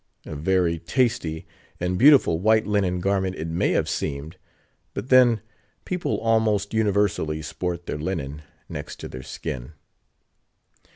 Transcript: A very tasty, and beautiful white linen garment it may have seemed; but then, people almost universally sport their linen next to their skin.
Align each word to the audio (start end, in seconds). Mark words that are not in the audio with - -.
A 0.25 0.35
very 0.35 0.79
tasty, 0.79 1.45
and 1.79 1.95
beautiful 1.95 2.39
white 2.39 2.65
linen 2.65 3.01
garment 3.01 3.35
it 3.35 3.47
may 3.47 3.73
have 3.73 3.87
seemed; 3.87 4.37
but 4.95 5.09
then, 5.09 5.41
people 5.85 6.17
almost 6.21 6.73
universally 6.73 7.43
sport 7.43 7.85
their 7.85 7.99
linen 7.99 8.41
next 8.67 8.95
to 9.01 9.07
their 9.07 9.21
skin. 9.21 9.73